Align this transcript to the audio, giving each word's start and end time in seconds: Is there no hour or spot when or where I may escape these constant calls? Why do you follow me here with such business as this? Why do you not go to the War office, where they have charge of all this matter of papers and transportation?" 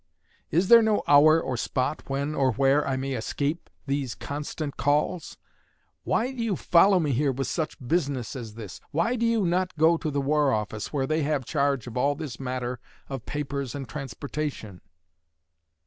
Is 0.49 0.67
there 0.67 0.81
no 0.81 1.03
hour 1.07 1.39
or 1.39 1.55
spot 1.55 2.09
when 2.09 2.33
or 2.33 2.53
where 2.53 2.87
I 2.87 2.95
may 2.95 3.13
escape 3.13 3.69
these 3.85 4.15
constant 4.15 4.75
calls? 4.75 5.37
Why 6.05 6.31
do 6.31 6.43
you 6.43 6.55
follow 6.55 6.99
me 6.99 7.11
here 7.11 7.31
with 7.31 7.45
such 7.45 7.77
business 7.87 8.35
as 8.35 8.55
this? 8.55 8.81
Why 8.89 9.15
do 9.15 9.27
you 9.27 9.45
not 9.45 9.77
go 9.77 9.97
to 9.97 10.09
the 10.09 10.19
War 10.19 10.51
office, 10.53 10.91
where 10.91 11.05
they 11.05 11.21
have 11.21 11.45
charge 11.45 11.85
of 11.85 11.97
all 11.97 12.15
this 12.15 12.39
matter 12.39 12.79
of 13.09 13.27
papers 13.27 13.75
and 13.75 13.87
transportation?" 13.87 14.81